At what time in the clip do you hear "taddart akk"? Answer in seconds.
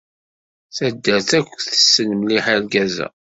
0.75-1.51